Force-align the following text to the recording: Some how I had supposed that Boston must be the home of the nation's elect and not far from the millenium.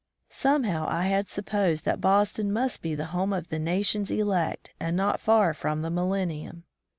Some 0.29 0.63
how 0.63 0.87
I 0.87 1.03
had 1.09 1.27
supposed 1.29 1.85
that 1.85 2.01
Boston 2.01 2.51
must 2.51 2.81
be 2.81 2.95
the 2.95 3.05
home 3.13 3.31
of 3.31 3.49
the 3.49 3.59
nation's 3.59 4.09
elect 4.09 4.71
and 4.79 4.97
not 4.97 5.19
far 5.19 5.53
from 5.53 5.83
the 5.83 5.91
millenium. 5.91 6.63